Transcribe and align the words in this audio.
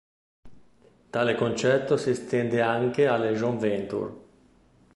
Tale 1.11 1.35
concetto 1.35 1.95
si 1.95 2.09
estende 2.09 2.59
anche 2.61 3.05
alle 3.05 3.33
joint 3.35 3.59
venture. 3.61 4.13